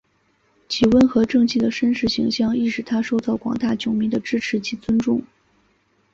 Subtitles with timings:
[0.67, 5.23] 其温和正气的绅士形象亦使他受到广大球迷的支持及尊敬。